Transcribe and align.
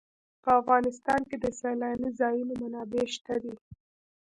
په 0.43 0.49
افغانستان 0.61 1.21
کې 1.29 1.37
د 1.39 1.45
سیلاني 1.59 2.09
ځایونو 2.19 2.53
منابع 2.61 3.03
شته 3.15 3.35
دي. 3.43 3.55